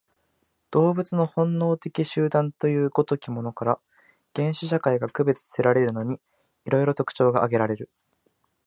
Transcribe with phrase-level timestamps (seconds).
[0.71, 3.79] 動物の本能的集団という如きものから、
[4.35, 6.19] 原始社会が区別せられるのに、
[6.65, 7.91] 色々特徴が挙げられる。